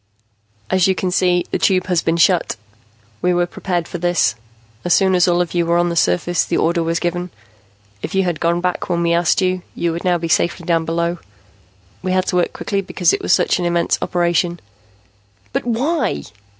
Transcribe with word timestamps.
"As 0.71 0.87
you 0.87 0.95
can 0.95 1.11
see, 1.11 1.45
the 1.51 1.59
Tube 1.59 1.85
has 1.85 2.01
been 2.01 2.17
shut. 2.17 2.55
We 3.21 3.35
were 3.35 3.45
prepared 3.45 3.87
for 3.87 3.99
this. 3.99 4.33
As 4.83 4.95
soon 4.95 5.13
as 5.13 5.27
all 5.27 5.41
of 5.41 5.53
you 5.53 5.63
were 5.67 5.77
on 5.77 5.89
the 5.89 5.95
surface, 5.95 6.43
the 6.43 6.57
order 6.57 6.81
was 6.81 6.99
given. 6.99 7.29
If 8.01 8.15
you 8.15 8.23
had 8.23 8.39
gone 8.39 8.61
back 8.61 8.89
when 8.89 9.03
we 9.03 9.13
asked 9.13 9.41
you, 9.41 9.61
you 9.75 9.91
would 9.91 10.03
now 10.03 10.17
be 10.17 10.27
safely 10.27 10.65
down 10.65 10.85
below. 10.85 11.19
We 12.01 12.13
had 12.13 12.25
to 12.29 12.37
work 12.37 12.51
quickly 12.51 12.81
because 12.81 13.13
it 13.13 13.21
was 13.21 13.31
such 13.31 13.59
an 13.59 13.65
immense 13.65 13.99
operation." 14.01 14.59
"But 15.53 15.65
why?" 15.65 16.23